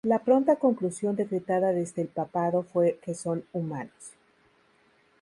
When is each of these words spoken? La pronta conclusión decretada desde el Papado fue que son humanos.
La 0.03 0.17
pronta 0.17 0.55
conclusión 0.55 1.15
decretada 1.15 1.73
desde 1.73 2.01
el 2.01 2.07
Papado 2.07 2.63
fue 2.63 2.97
que 3.03 3.13
son 3.13 3.45
humanos. 3.53 4.15